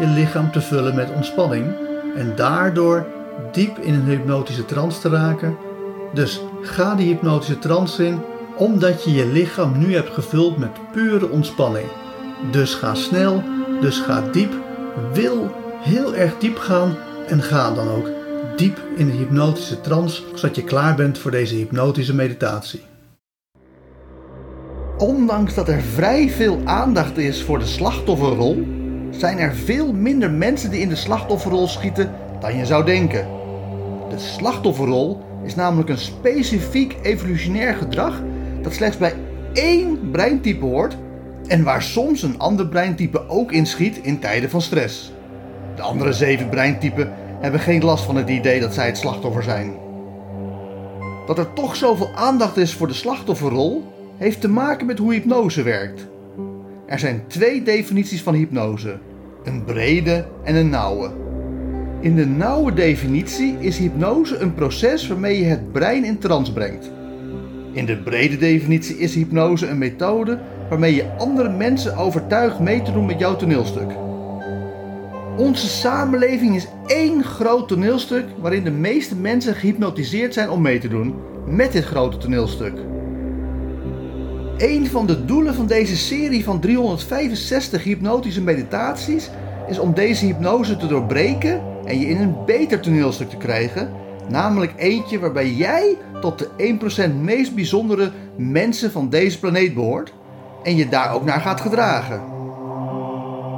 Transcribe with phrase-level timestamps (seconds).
[0.00, 1.66] je lichaam te vullen met ontspanning.
[2.16, 3.06] En daardoor
[3.52, 5.56] diep in een hypnotische trance te raken.
[6.14, 8.18] Dus ga die hypnotische trance in,
[8.56, 11.86] omdat je je lichaam nu hebt gevuld met pure ontspanning.
[12.50, 13.42] Dus ga snel,
[13.80, 14.52] dus ga diep.
[15.12, 15.50] Wil
[15.80, 16.96] heel erg diep gaan
[17.26, 18.10] en ga dan ook
[18.56, 22.82] diep in de hypnotische trance, zodat je klaar bent voor deze hypnotische meditatie.
[24.98, 28.79] Ondanks dat er vrij veel aandacht is voor de slachtofferrol,
[29.10, 33.26] zijn er veel minder mensen die in de slachtofferrol schieten dan je zou denken.
[34.10, 38.22] De slachtofferrol is namelijk een specifiek evolutionair gedrag
[38.62, 39.14] dat slechts bij
[39.52, 40.96] één breintype hoort
[41.46, 45.12] en waar soms een ander breintype ook inschiet in tijden van stress.
[45.76, 49.72] De andere zeven breintypen hebben geen last van het idee dat zij het slachtoffer zijn.
[51.26, 55.62] Dat er toch zoveel aandacht is voor de slachtofferrol heeft te maken met hoe hypnose
[55.62, 56.06] werkt.
[56.90, 58.98] Er zijn twee definities van hypnose:
[59.44, 61.10] een brede en een nauwe.
[62.00, 66.90] In de nauwe definitie is hypnose een proces waarmee je het brein in trance brengt.
[67.72, 72.92] In de brede definitie is hypnose een methode waarmee je andere mensen overtuigt mee te
[72.92, 73.90] doen met jouw toneelstuk.
[75.36, 80.88] Onze samenleving is één groot toneelstuk waarin de meeste mensen gehypnotiseerd zijn om mee te
[80.88, 81.14] doen
[81.46, 82.74] met dit grote toneelstuk.
[84.60, 89.30] Een van de doelen van deze serie van 365 hypnotische meditaties
[89.68, 93.92] is om deze hypnose te doorbreken en je in een beter toneelstuk te krijgen,
[94.28, 100.12] namelijk eentje waarbij jij tot de 1% meest bijzondere mensen van deze planeet behoort
[100.62, 102.22] en je daar ook naar gaat gedragen.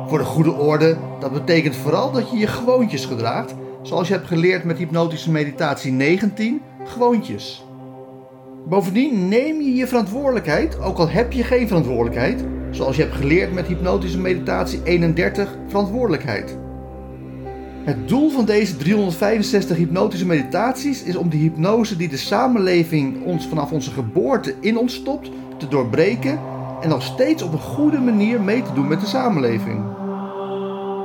[0.09, 4.27] Voor de goede orde, dat betekent vooral dat je je gewoontjes gedraagt, zoals je hebt
[4.27, 7.65] geleerd met hypnotische meditatie 19, gewoontjes.
[8.65, 13.53] Bovendien neem je je verantwoordelijkheid, ook al heb je geen verantwoordelijkheid, zoals je hebt geleerd
[13.53, 16.59] met hypnotische meditatie 31, verantwoordelijkheid.
[17.85, 23.47] Het doel van deze 365 hypnotische meditaties is om de hypnose die de samenleving ons
[23.47, 26.41] vanaf onze geboorte in ons stopt, te doorbreken
[26.81, 29.85] en nog steeds op een goede manier mee te doen met de samenleving.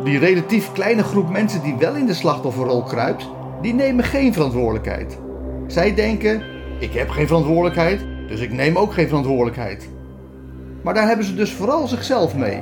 [0.03, 3.29] Die relatief kleine groep mensen die wel in de slachtofferrol kruipt,
[3.61, 5.17] die nemen geen verantwoordelijkheid.
[5.67, 9.89] Zij denken: ik heb geen verantwoordelijkheid, dus ik neem ook geen verantwoordelijkheid.
[10.81, 12.61] Maar daar hebben ze dus vooral zichzelf mee.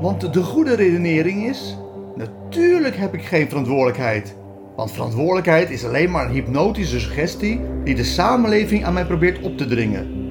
[0.00, 1.76] Want de goede redenering is:
[2.16, 4.34] natuurlijk heb ik geen verantwoordelijkheid.
[4.76, 9.56] Want verantwoordelijkheid is alleen maar een hypnotische suggestie die de samenleving aan mij probeert op
[9.58, 10.22] te dringen.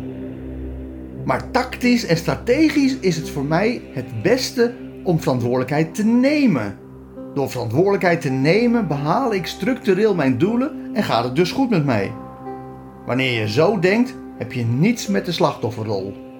[1.24, 6.78] Maar tactisch en strategisch is het voor mij het beste om verantwoordelijkheid te nemen.
[7.34, 11.86] Door verantwoordelijkheid te nemen behaal ik structureel mijn doelen en gaat het dus goed met
[11.86, 12.12] mij.
[13.06, 16.32] Wanneer je zo denkt, heb je niets met de slachtofferrol.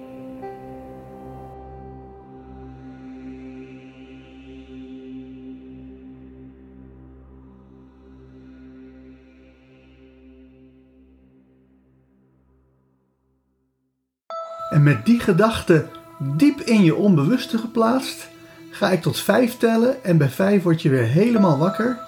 [14.70, 15.88] En met die gedachte
[16.36, 18.28] diep in je onbewuste geplaatst,
[18.70, 21.98] ga ik tot vijf tellen en bij vijf word je weer helemaal wakker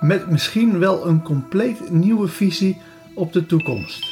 [0.00, 2.80] met misschien wel een compleet nieuwe visie
[3.20, 4.06] op de toekomst.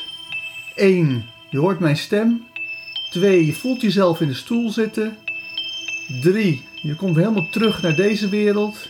[0.75, 1.25] 1.
[1.51, 2.47] Je hoort mijn stem.
[3.11, 3.47] 2.
[3.47, 5.17] Je voelt jezelf in de stoel zitten.
[6.23, 6.67] 3.
[6.83, 8.89] Je komt helemaal terug naar deze wereld.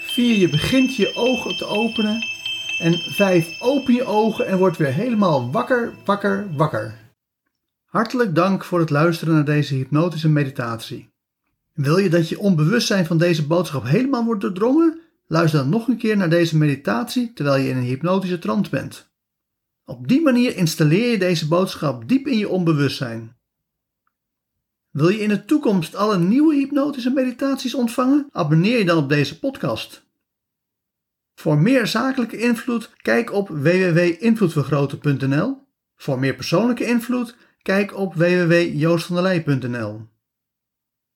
[0.00, 0.36] 4.
[0.36, 2.26] Je begint je ogen te openen.
[2.78, 3.60] En 5.
[3.60, 6.94] Open je ogen en word weer helemaal wakker, wakker, wakker.
[7.84, 11.08] Hartelijk dank voor het luisteren naar deze hypnotische meditatie.
[11.74, 15.00] Wil je dat je onbewustzijn van deze boodschap helemaal wordt doordrongen?
[15.26, 19.07] Luister dan nog een keer naar deze meditatie terwijl je in een hypnotische trance bent.
[19.88, 23.36] Op die manier installeer je deze boodschap diep in je onbewustzijn.
[24.90, 28.26] Wil je in de toekomst alle nieuwe hypnotische meditaties ontvangen?
[28.30, 30.06] Abonneer je dan op deze podcast.
[31.34, 35.66] Voor meer zakelijke invloed, kijk op www.invloedvergroten.nl.
[35.96, 40.08] Voor meer persoonlijke invloed, kijk op www.joostvandelij.nl.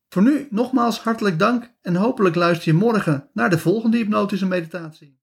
[0.09, 5.21] Voor nu nogmaals hartelijk dank en hopelijk luister je morgen naar de volgende hypnotische meditatie.